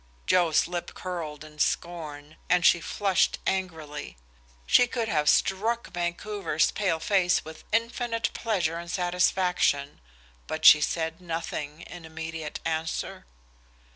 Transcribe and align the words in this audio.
Joe's 0.25 0.67
lip 0.67 0.95
curled 0.95 1.43
in 1.43 1.59
scorn, 1.59 2.37
and 2.49 2.65
she 2.65 2.81
flushed 2.81 3.37
angrily. 3.45 4.17
She 4.65 4.87
could 4.87 5.07
have 5.07 5.29
struck 5.29 5.91
Vancouver's 5.93 6.71
pale 6.71 6.99
face 6.99 7.45
with 7.45 7.63
infinite 7.71 8.31
pleasure 8.33 8.79
and 8.79 8.89
satisfaction, 8.89 10.01
but 10.47 10.65
she 10.65 10.81
said 10.81 11.21
nothing 11.21 11.81
in 11.83 12.03
immediate 12.05 12.59
answer. 12.65 13.27